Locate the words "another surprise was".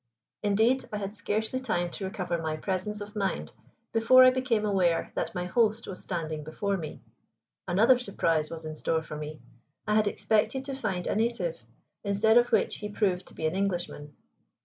7.67-8.65